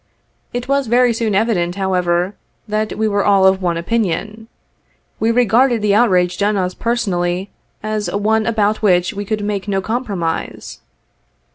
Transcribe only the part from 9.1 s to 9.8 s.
we could make no